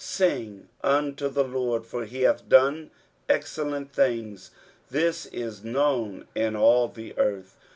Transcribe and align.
23:012:005 0.01 0.07
Sing 0.09 0.69
unto 0.83 1.29
the 1.29 1.43
LORD; 1.43 1.85
for 1.85 2.05
he 2.05 2.21
hath 2.23 2.49
done 2.49 2.89
excellent 3.29 3.93
things: 3.93 4.49
this 4.89 5.27
is 5.27 5.63
known 5.63 6.27
in 6.33 6.55
all 6.55 6.87
the 6.87 7.15
earth. 7.19 7.55